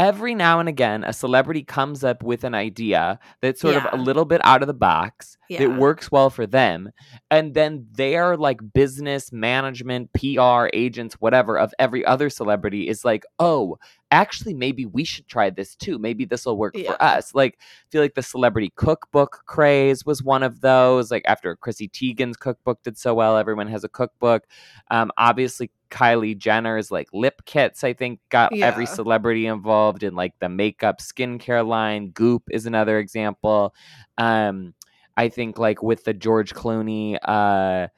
[0.03, 3.97] every now and again a celebrity comes up with an idea that's sort of a
[4.03, 5.61] little bit out of the box Yeah.
[5.61, 6.91] that works well for them
[7.31, 13.23] and then their like business management PR agents whatever of every other celebrity is like
[13.39, 13.79] oh
[14.11, 16.91] actually maybe we should try this too maybe this will work Yeah.
[16.93, 21.23] for us like I feel like the celebrity cookbook craze was one of those like
[21.27, 24.43] after Chrissy Teigen's cookbook did so well everyone has a cookbook
[24.91, 30.33] um obviously Kylie Jenner's like lip kits I think got every celebrity involved in like
[30.41, 33.75] the makeup skincare line Goop is another example
[34.19, 34.75] um
[35.17, 37.89] I think like with the George Clooney uh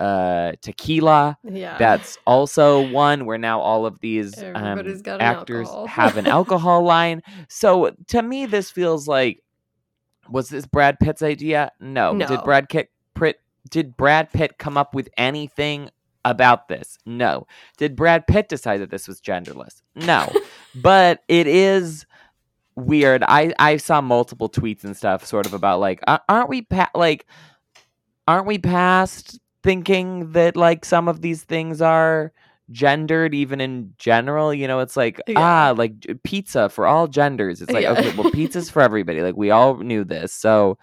[0.00, 1.76] uh tequila yeah.
[1.78, 6.82] that's also one where now all of these um, Everybody's an actors have an alcohol
[6.84, 7.22] line.
[7.48, 9.42] So to me, this feels like
[10.30, 11.72] was this Brad Pitt's idea?
[11.80, 12.16] No.
[12.16, 12.90] Did Brad Pitt
[13.68, 15.90] did Brad Pitt come up with anything
[16.24, 16.98] about this?
[17.06, 17.46] No.
[17.78, 19.82] Did Brad Pitt decide that this was genderless?
[19.94, 20.30] No.
[20.74, 22.06] but it is
[22.76, 23.22] weird.
[23.26, 27.26] I I saw multiple tweets and stuff, sort of about like, aren't we pa- like,
[28.28, 32.32] aren't we past thinking that like some of these things are
[32.70, 35.34] gendered even in general you know it's like Yeah.
[35.40, 37.92] ah like pizza for all genders it's like Yeah.
[37.92, 40.78] okay well pizza's for everybody like we all knew this so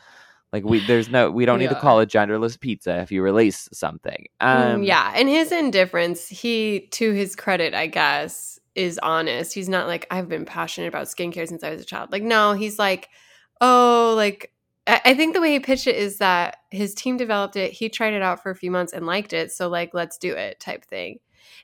[0.53, 3.67] like we there's no we don't need to call it genderless pizza if you release
[3.73, 9.53] something um Mm, yeah, and his indifference, he to his credit, I guess, is honest.
[9.53, 12.12] He's not like I've been passionate about skincare since I was a child.
[12.12, 13.10] Like no, he's like,
[13.62, 14.53] oh, like
[14.88, 17.89] I I think the way he pitched it is that his team developed it, he
[17.89, 20.60] tried it out for a few months and liked it, so like let's do it
[20.60, 21.19] type thing.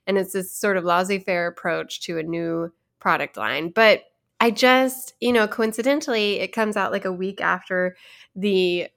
[0.07, 3.69] And it's this sort of laissez-faire approach to a new product line.
[3.69, 4.03] But
[4.43, 7.95] I just, you know, coincidentally, it comes out like a week after
[8.35, 8.89] the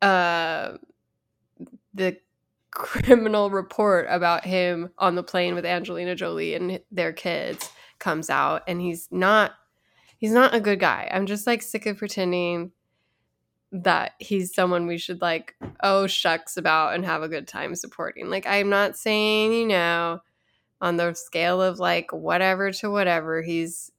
[0.00, 0.78] uh
[1.92, 2.16] the
[2.70, 8.62] criminal report about him on the plane with Angelina Jolie and their kids comes out
[8.66, 9.52] and he's not
[10.16, 11.10] he's not a good guy.
[11.12, 12.72] I'm just like sick of pretending
[13.72, 18.30] that he's someone we should like oh shucks about and have a good time supporting.
[18.30, 20.20] Like I'm not saying, you know,
[20.80, 23.95] on the scale of like whatever to whatever, he's he,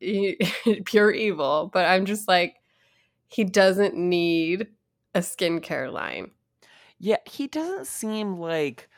[0.84, 2.56] pure evil, but I'm just like
[3.28, 4.68] he doesn't need
[5.14, 6.30] a skincare line.
[6.98, 8.88] Yeah, he doesn't seem like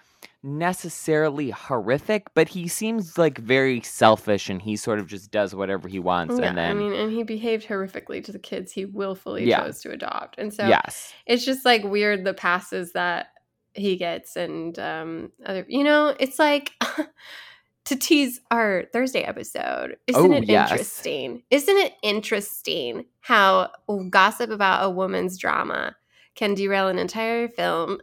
[0.42, 5.88] necessarily horrific, but he seems like very selfish and he sort of just does whatever
[5.88, 8.84] he wants Yeah, and then I mean, and he behaved horrifically to the kids he
[8.84, 9.64] willfully Yeah.
[9.64, 11.12] chose to adopt, and so yes.
[11.26, 13.28] it's just like weird the passes that
[13.74, 16.72] he gets, and um, other, you know, it's like
[17.84, 19.96] to tease our Thursday episode.
[20.06, 20.70] Isn't Oh, it yes.
[20.70, 21.42] interesting?
[21.50, 23.70] Isn't it interesting how
[24.10, 25.96] gossip about a woman's drama
[26.34, 27.98] can derail an entire film?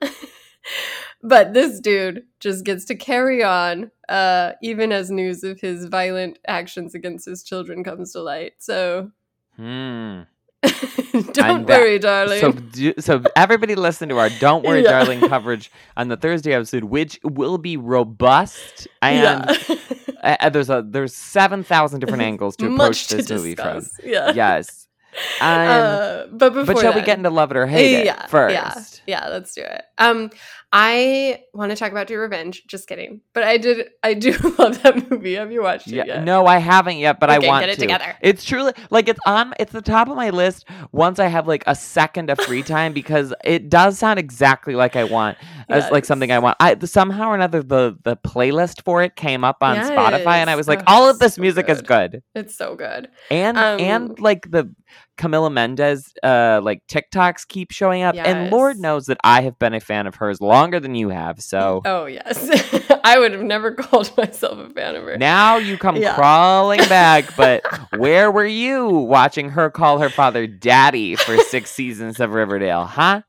[1.23, 6.39] but this dude just gets to carry on, uh, even as news of his violent
[6.47, 8.53] actions against his children comes to light.
[8.59, 9.11] So
[9.55, 10.21] Hmm.
[11.33, 11.79] don't back.
[11.79, 12.39] worry, darling.
[12.41, 14.91] So, do, so everybody listen to our "Don't Worry, Yeah.
[14.91, 19.77] Darling" coverage on the Thursday episode, which will be robust and yeah.
[20.21, 23.55] uh, uh, there's a there's seven thousand different angles to approach Much to this movie
[23.55, 23.79] from.
[23.79, 23.99] discuss.
[24.03, 24.33] Yeah.
[24.33, 24.87] Yes,
[25.41, 28.27] um, uh, but before but shall we get into love it or hate it yeah,
[28.27, 29.01] first?
[29.07, 29.83] Yeah, yeah, let's do it.
[29.97, 30.29] Um,
[30.71, 32.63] I want to talk about Do Revenge.
[32.67, 33.21] Just kidding.
[33.33, 35.33] But I did I do love that movie.
[35.33, 36.23] Have you watched it Yeah, yet?
[36.23, 37.81] no, I haven't yet, but Okay, I want get it to.
[37.81, 38.15] together.
[38.21, 39.53] It's truly like it's on.
[39.59, 42.93] It's the top of my list once I have like a second of free time
[42.99, 46.55] because it does sound exactly like I want, as like something I want.
[46.59, 50.55] I somehow or another the the playlist for it came up on Spotify, and I
[50.55, 52.11] was like, Oh, all of this so music is good.
[52.11, 53.09] good, It's so good.
[53.31, 54.71] and Um, and like the
[55.19, 59.73] Camila Mendes uh like TikToks keep showing up, and Lord knows that I have been
[59.73, 61.41] a fan of hers longer than you have.
[61.41, 62.37] So Oh yes.
[63.03, 65.17] I would have never called myself a fan of her.
[65.17, 66.15] now you come Yeah.
[66.15, 67.61] crawling back, but
[67.97, 73.21] where were you watching her call her father daddy for six seasons of Riverdale, huh?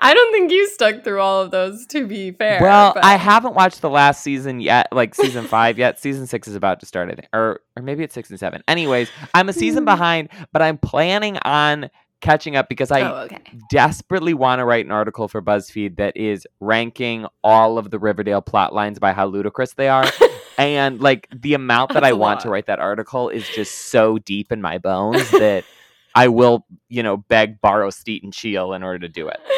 [0.00, 2.60] I don't think you stuck through all of those to be fair.
[2.62, 5.98] well, but- I haven't watched the last season yet, like season five yet.
[6.00, 8.62] Season six is about to start, I think, or or maybe it's six and seven.
[8.68, 9.86] Anyways, I'm a season Mm.
[9.86, 13.38] behind, but I'm planning on catching up because I Oh, okay.
[13.70, 18.40] desperately want to write an article for BuzzFeed that is ranking all of the Riverdale
[18.40, 20.04] plot lines by how ludicrous they are.
[20.58, 24.18] and like the amount that That's I want to write that article is just so
[24.18, 25.64] deep in my bones that
[26.18, 29.40] I will, you know, beg, borrow, steat, and cheel in order to do it.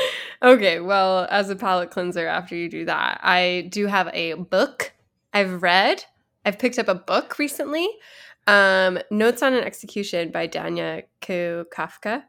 [0.43, 4.95] Okay, well, as a palate cleanser after you do that, I do have a book
[5.35, 6.03] I've read.
[6.47, 7.87] I've picked up a book recently.
[8.47, 12.23] Um, Notes on an Execution by Danya Kukafka.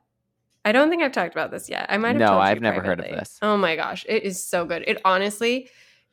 [0.65, 1.85] I don't think I've talked about this yet.
[1.87, 3.39] I might have No, I've never heard of this.
[3.41, 4.83] Oh my gosh, it is so good.
[4.85, 5.69] It honestly,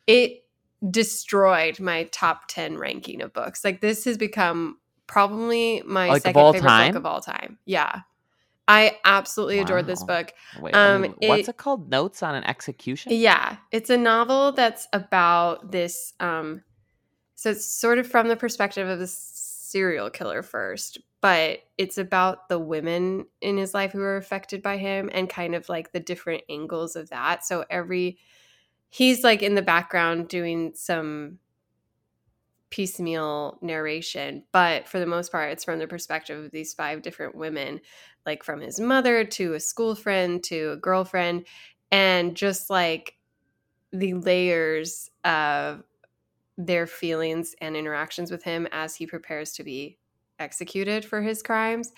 [0.07, 0.45] it
[0.89, 3.65] destroyed my top 10 ranking of books.
[3.65, 4.79] Like this has become
[5.09, 6.93] probably my Like, second favorite time?
[6.93, 7.59] book of all time.
[7.65, 8.03] Yeah.
[8.69, 10.33] I absolutely adored this book.
[10.61, 11.89] Wait, Um, me- what's it- it called?
[11.91, 13.13] Notes on an execution?
[13.15, 16.13] Yeah, it's a novel that's about this.
[16.21, 16.63] Um,
[17.35, 22.49] so it's sort of from the perspective of the serial killer first, but it's about
[22.49, 26.01] the women in his life who are affected by him and kind of like the
[26.01, 27.45] different angles of that.
[27.45, 28.19] So every
[28.91, 31.39] he's like in the background doing some
[32.71, 37.35] piecemeal narration, but for the most part, it's from the perspective of these five different
[37.35, 37.81] women,
[38.27, 41.47] like from his mother to a school friend to a girlfriend,
[41.91, 43.15] and just like
[43.93, 45.83] the layers of
[46.59, 49.97] their feelings and interactions with him as he prepares to be
[50.39, 51.93] executed for his crimes.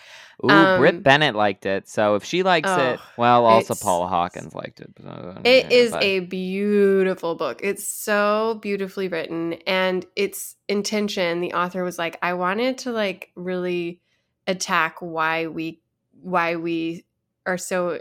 [0.45, 1.89] Ooh, um, Brit Bennett liked it.
[1.89, 4.91] So if she likes it, oh, well, also Paula Hawkins liked it.
[5.05, 7.61] Uh, It is but- a beautiful book.
[7.63, 13.31] It's so beautifully written and its intention, the author was like, I wanted to like
[13.35, 14.01] really
[14.47, 15.81] attack why we
[16.23, 17.05] why we
[17.47, 18.01] are so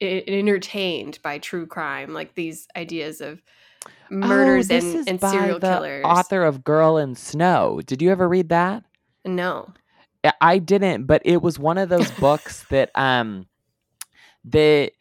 [0.00, 3.42] entertained by true crime, like these ideas of
[4.10, 6.04] murders oh, and, and serial killers.
[6.04, 7.80] Author of Girl in Snow.
[7.84, 8.84] Did you ever read that?
[9.26, 9.72] No.
[10.24, 13.46] I- I didn't, but it was one of those books that um
[14.46, 14.92] that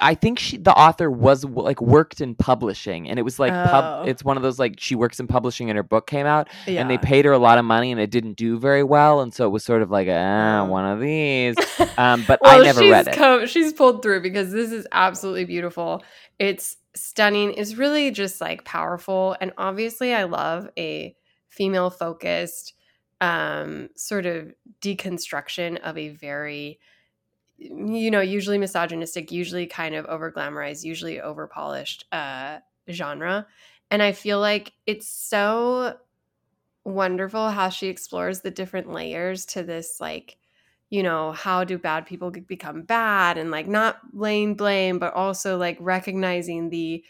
[0.00, 3.66] I think she the author was like worked in publishing and it was like Oh.
[3.70, 6.48] pub it's one of those like she works in publishing and her book came out
[6.66, 6.80] Yeah.
[6.80, 9.32] and they paid her a lot of money and it didn't do very well and
[9.32, 10.64] so it was sort of like ah Oh.
[10.64, 11.54] one of these
[11.98, 13.14] um but well, I never read it.
[13.14, 16.02] Come, she's pulled through because this is absolutely beautiful.
[16.40, 17.54] It's stunning.
[17.54, 19.36] It's really just like powerful.
[19.40, 21.14] And obviously, I love a
[21.48, 22.74] female focused
[23.20, 26.80] um, sort of deconstruction of a very,
[27.58, 32.58] you know, usually misogynistic, usually kind of over glamorized, usually over polished uh,
[32.90, 33.46] genre.
[33.90, 35.98] And I feel like it's so
[36.84, 40.38] wonderful how she explores the different layers to this like
[40.88, 45.58] you know how do bad people become bad and like not laying blame but also
[45.58, 47.04] like recognizing the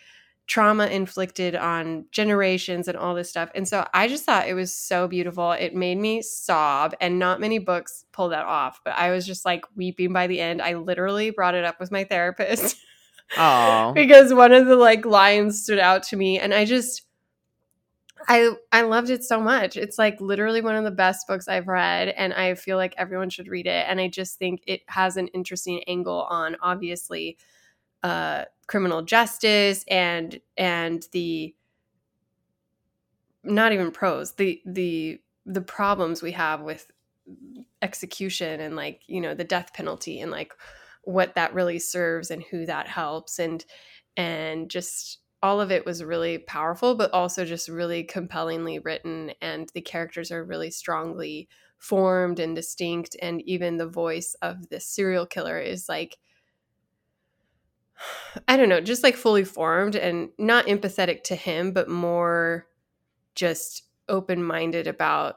[0.50, 3.50] trauma inflicted on generations and all this stuff.
[3.54, 5.52] And so i just thought it was so beautiful.
[5.52, 9.44] It made me sob and not many books pull that off but i was just
[9.44, 10.60] like weeping by the end.
[10.60, 12.76] I literally brought it up with my therapist
[13.38, 13.92] Oh.
[13.94, 17.02] because one of the like lines stood out to me and i just
[18.28, 19.76] i i loved it so much.
[19.76, 23.30] It's like literally one of the best books i've read and i feel like everyone
[23.30, 27.38] should read it and i just think it has an interesting angle on obviously
[28.02, 31.54] uh criminal justice and and the
[33.42, 36.86] not even prose the the the problems we have with
[37.82, 40.52] execution and like you know the death penalty and like
[41.04, 43.64] what that really serves and who that helps and
[44.16, 49.70] and just all of it was really powerful but also just really compellingly written and
[49.74, 55.24] the characters are really strongly formed and distinct and even the voice of the serial
[55.24, 56.18] killer is like
[58.48, 62.66] I don't know, just like fully formed and not empathetic to him, but more
[63.34, 65.36] just open-minded about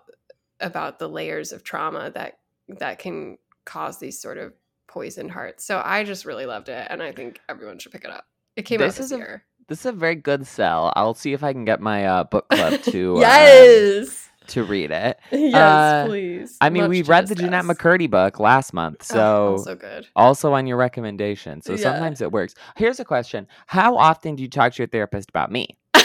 [0.59, 2.39] about the layers of trauma that
[2.79, 4.53] that can cause these sort of
[4.87, 5.65] poisoned hearts.
[5.65, 8.25] So I just really loved it and I think everyone should pick it up.
[8.55, 9.43] It came This out this is a- year.
[9.69, 10.91] This is a very good sell.
[10.95, 14.29] I'll see if I can get my uh, book club to um, yes.
[14.47, 15.19] To read it.
[15.31, 16.57] yes, uh, please.
[16.61, 17.65] I mean, Much we read the Jennette.
[17.65, 20.07] McCurdy book last month, Oh, so good.
[20.15, 21.61] also on your recommendation.
[21.61, 21.77] So Yeah.
[21.77, 22.53] sometimes it works.
[22.75, 25.77] Here's a question: How often do you talk to your therapist about me?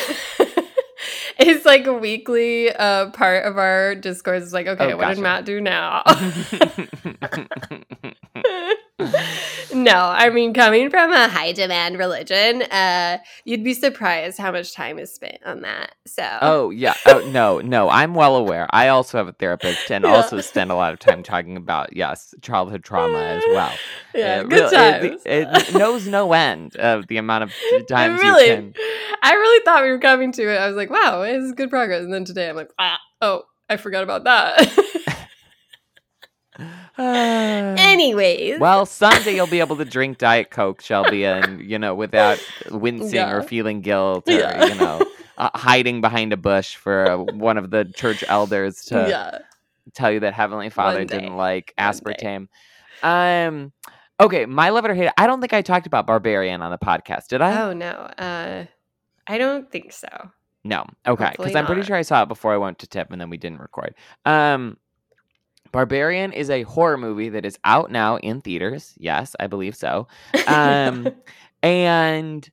[1.38, 4.42] it's like a weekly uh, part of our discourse.
[4.44, 5.16] It's like, okay, Oh, what gotcha.
[5.16, 6.02] did Matt do now?
[9.74, 14.72] no, I mean, coming from a high demand religion, uh, you'd be surprised how much
[14.74, 15.94] time is spent on that.
[16.06, 16.94] So, oh yeah.
[17.06, 17.88] Oh no, no.
[17.88, 18.66] I'm well aware.
[18.70, 20.14] I also have a therapist and Yeah.
[20.14, 23.72] also spend a lot of time talking about yes, childhood trauma as well.
[24.14, 25.22] yeah, It good really- times.
[25.24, 28.74] It, it knows no end of the amount of I times really, you can.
[29.22, 30.56] I really thought we were coming to it.
[30.56, 32.02] I was like, wow, this is good progress.
[32.02, 35.16] And then today I'm like, ah, oh, I forgot about that.
[37.78, 38.58] Anyways.
[38.58, 43.20] Well, someday you'll be able to drink Diet Coke, Shelby, and you know, without wincing
[43.20, 44.66] or feeling guilt or Yeah.
[44.66, 45.02] you know,
[45.38, 49.38] uh, hiding behind a bush for uh, one of the church elders to yeah.
[49.94, 52.00] tell you that Heavenly Father didn't like One day.
[52.00, 52.48] aspartame.
[53.02, 53.72] Um,
[54.20, 55.12] okay, my love it or hate it.
[55.16, 57.62] I don't think I talked about Barbarian on the podcast, did I?
[57.62, 57.90] Oh, no.
[57.90, 58.64] Uh,
[59.28, 60.08] I don't think so.
[60.64, 60.84] No.
[61.06, 61.30] Okay.
[61.36, 63.36] Because I'm pretty sure I saw it before I went to TIFF and then we
[63.36, 63.94] didn't record.
[64.26, 64.76] Um
[65.72, 68.94] Barbarian is a horror movie that is out now in theaters.
[68.98, 70.08] Yes, I believe so.
[70.46, 71.08] Um
[71.62, 72.48] and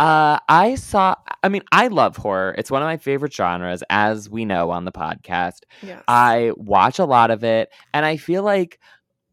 [0.00, 2.54] uh I saw I mean, I love horror.
[2.56, 5.60] It's one of my favorite genres, as we know on the podcast.
[5.82, 6.02] yes.
[6.08, 8.78] I watch a lot of it, and I feel like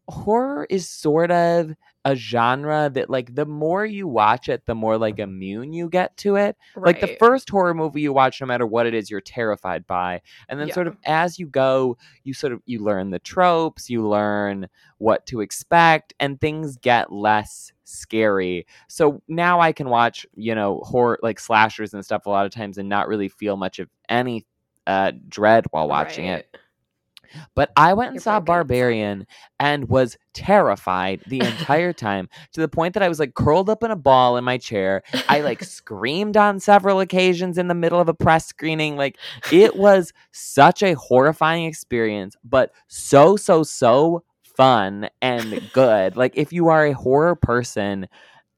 [0.08, 1.72] horror is sort of
[2.04, 6.16] a genre that like the more you watch it, the more like immune you get
[6.18, 6.56] to it.
[6.84, 10.22] Like the first horror movie you watch, no matter what it is, you're terrified by.
[10.48, 14.06] And then sort of as you go, you sort of you learn the tropes, you
[14.08, 18.66] learn what to expect, and things get less scary.
[18.88, 22.52] So now I can watch, you know, horror like slashers and stuff a lot of
[22.52, 24.46] times and not really feel much of any
[24.86, 26.46] uh dread while watching it.
[27.54, 28.40] But I went and You're saw.
[28.40, 29.26] Barbarian
[29.58, 33.82] and was terrified the entire time to the point that I was like curled up
[33.82, 35.02] in a ball in my chair.
[35.28, 38.96] I like screamed on several occasions in the middle of a press screening.
[38.96, 39.18] Like
[39.52, 46.16] it was such a horrifying experience, but so, so, so fun and good.
[46.16, 48.08] Like if you are a horror person,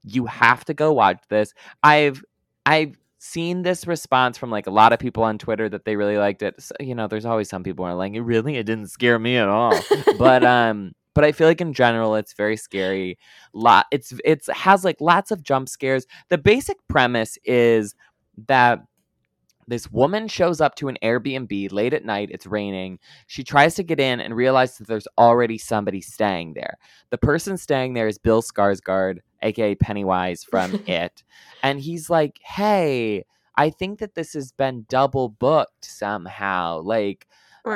[0.05, 1.55] you have to go watch this.
[1.83, 2.25] I've
[2.67, 6.19] I've seen this response from like a lot of people on Twitter that they really
[6.19, 6.61] liked it.
[6.61, 9.37] So, you know, there's always some people who are like, really, it didn't scare me
[9.37, 9.79] at all.
[10.19, 13.19] but um, but I feel like in general it's very scary.
[13.55, 16.05] Lot it's it's has like lots of jump scares.
[16.31, 17.95] The basic premise is
[18.49, 18.81] that
[19.69, 22.31] this woman shows up to an Airbnb late at night.
[22.33, 22.99] It's raining.
[23.29, 26.77] She tries to get in and realizes that there's already somebody staying there.
[27.11, 31.23] The person staying there is Bill Skarsgård, aka Pennywise from It,
[31.63, 33.25] and he's like, "Hey,
[33.57, 36.81] I think that this has been double booked somehow.
[36.83, 37.27] Like,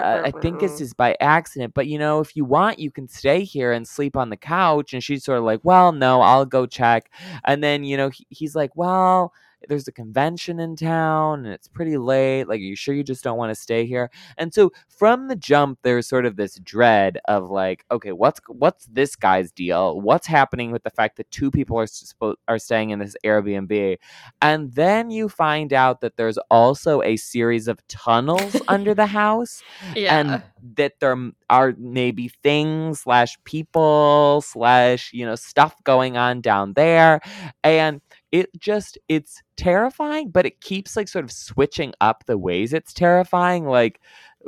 [0.00, 3.08] uh, I think this is by accident, but you know, if you want, you can
[3.08, 6.46] stay here and sleep on the couch." And she's sort of like, "Well, no, I'll
[6.46, 7.10] go check."
[7.44, 9.32] And then you know, he, he's like, "Well."
[9.68, 12.44] There's a convention in town and it's pretty late.
[12.44, 14.10] Like, are you sure you just don't want to stay here?
[14.36, 18.86] And so from the jump, there's sort of this dread of like, okay, what's what's
[18.86, 20.00] this guy's deal?
[20.00, 23.96] What's happening with the fact that two people are spo- are staying in this Airbnb?
[24.42, 29.62] And then you find out that there's also a series of tunnels under the house,
[29.94, 30.18] yeah.
[30.18, 30.42] and
[30.76, 31.16] that there
[31.50, 37.20] are maybe things slash people slash you know stuff going on down there,
[37.64, 38.00] and
[38.32, 42.92] it just it's terrifying but it keeps like sort of switching up the ways it's
[42.92, 44.00] terrifying like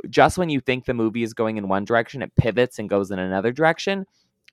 [0.09, 3.11] just when you think the movie is going in one direction it pivots and goes
[3.11, 4.05] in another direction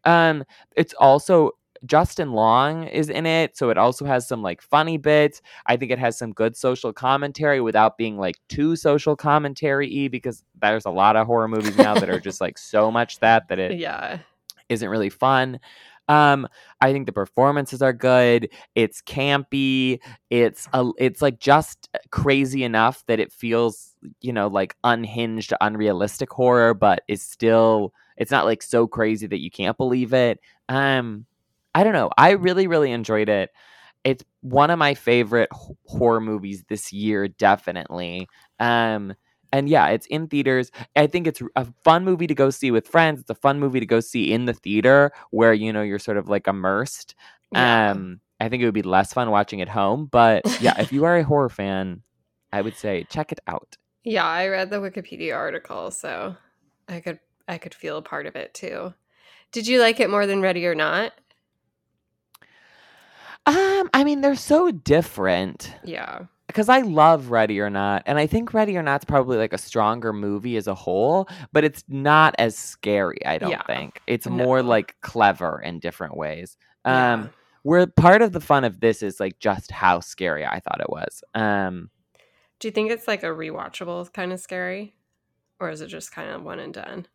[0.04, 0.44] um
[0.76, 1.52] it's also
[1.84, 5.42] Justin Long is in it, so it also has some like funny bits.
[5.66, 10.08] I think it has some good social commentary without being like too social commentary y
[10.08, 13.48] because there's a lot of horror movies now that are just like so much that
[13.48, 14.18] that it yeah.
[14.68, 15.60] isn't really fun.
[16.08, 16.46] Um,
[16.80, 18.48] I think the performances are good.
[18.74, 19.98] It's campy.
[20.30, 26.30] It's a, it's like just crazy enough that it feels, you know, like unhinged, unrealistic
[26.30, 27.92] horror, but is still.
[28.16, 30.40] It's not like so crazy that you can't believe it.
[30.68, 31.26] Um,
[31.74, 32.10] I don't know.
[32.16, 33.50] I really, really enjoyed it.
[34.04, 35.50] It's one of my favorite
[35.84, 38.28] horror movies this year, definitely.
[38.60, 39.14] Um,
[39.52, 40.70] and yeah, it's in theaters.
[40.94, 43.20] I think it's a fun movie to go see with friends.
[43.20, 46.16] It's a fun movie to go see in the theater where you know you're sort
[46.16, 47.14] of like immersed.
[47.52, 47.90] Yeah.
[47.90, 51.04] Um, I think it would be less fun watching at home, but yeah, if you
[51.04, 52.02] are a horror fan,
[52.52, 53.76] I would say check it out.
[54.04, 56.36] Yeah, I read the Wikipedia article, so
[56.88, 57.18] I could
[57.48, 58.94] I could feel a part of it too.
[59.52, 61.12] Did you like it more than Ready or Not?
[63.46, 65.72] Um, I mean, they're so different.
[65.84, 66.24] Yeah.
[66.56, 69.58] Because I love Ready or Not, and I think Ready or Not's probably like a
[69.58, 73.18] stronger movie as a whole, but it's not as scary.
[73.26, 73.62] I don't Yeah.
[73.66, 76.56] think it's more like clever in different ways.
[76.86, 77.12] Yeah.
[77.12, 77.30] Um,
[77.62, 80.88] where part of the fun of this is like just how scary I thought it
[80.88, 81.22] was.
[81.34, 81.90] Um,
[82.58, 84.94] Do you think it's like a rewatchable kind of scary?
[85.60, 87.06] Or is it just kind of one and done?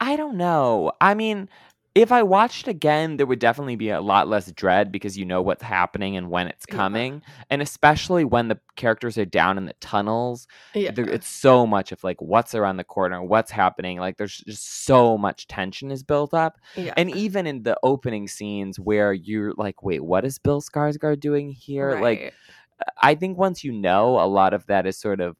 [0.00, 0.90] I don't know.
[1.00, 1.48] I mean,
[1.94, 5.42] if I watched again, there would definitely be a lot less dread because you know
[5.42, 6.76] what's happening and when it's Yeah.
[6.76, 10.46] coming, and especially when the characters are down in the tunnels.
[10.74, 10.92] Yeah.
[10.92, 13.98] there, it's so much of like what's around the corner, what's happening.
[13.98, 16.94] Like there's just so much tension is built up, yeah.
[16.96, 21.50] and even in the opening scenes where you're like, wait, what is Bill Skarsgård doing
[21.50, 21.98] here?
[22.00, 22.34] Like,
[23.02, 25.36] I think once you know, a lot of that is sort of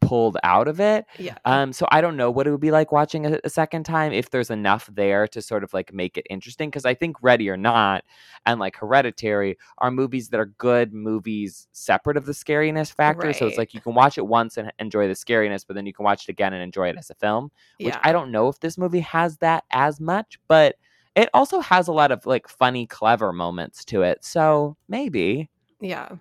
[0.00, 1.04] pulled out of it.
[1.18, 1.36] yeah.
[1.44, 4.12] Um, so I don't know what it would be like watching a, a second time
[4.12, 6.70] if there's enough there to sort of like make it interesting.
[6.70, 8.04] Because I think Ready or Not
[8.46, 13.32] and like Hereditary are movies that are good movies separate of the scariness factor.
[13.32, 15.92] So it's like you can watch it once and enjoy the scariness, but then you
[15.92, 17.50] can watch it again and enjoy it as a film.
[17.78, 18.00] Which yeah.
[18.02, 20.76] I don't know if this movie has that as much, but
[21.14, 24.24] it also has a lot of like funny, clever moments to it.
[24.24, 25.50] So maybe.
[25.80, 26.16] Yeah.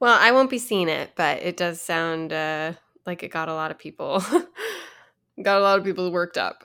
[0.00, 2.72] Well, I won't be seeing it, but it does sound uh,
[3.06, 4.20] like it got a lot of people
[5.42, 6.64] got a lot of people worked up.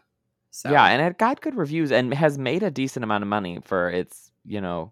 [0.51, 3.59] So Yeah, and it got good reviews and has made a decent amount of money
[3.63, 4.91] for its, you know,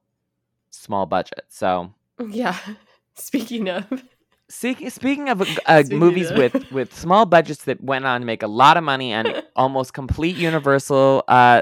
[0.70, 1.46] small budget.
[1.50, 1.94] So,
[2.30, 2.58] yeah.
[3.16, 4.04] Speaking of,
[4.50, 8.26] speaking speaking of uh, Speaking movies of- with with small budgets that went on to
[8.26, 11.62] make a lot of money and almost complete universal uh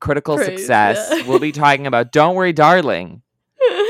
[0.00, 1.26] critical Praise, success, yeah.
[1.26, 3.22] we'll be talking about Don't Worry Darling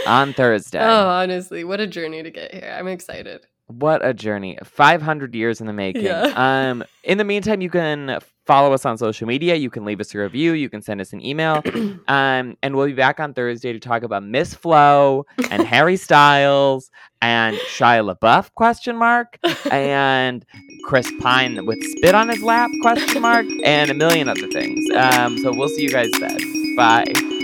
[0.07, 0.79] on Thursday.
[0.81, 2.73] oh, honestly, what a journey to get here!
[2.79, 3.45] I'm excited.
[3.69, 4.59] What a journey.
[4.62, 6.05] 500 years in the making.
[6.05, 6.33] Yeah.
[6.37, 10.14] Um in the meantime, you can follow us on social media, you can leave us
[10.14, 11.62] a review, you can send us an email.
[12.09, 16.91] Um, and we'll be back on Thursday to talk about Miss Flo and Harry Styles
[17.21, 19.39] and Shia LaBeouf question mark
[19.73, 20.45] and
[20.85, 24.85] Chris Pine with spit on his lap question mark and a million other things.
[24.95, 26.77] Um, so we'll see you guys then.
[26.77, 27.36] Bye.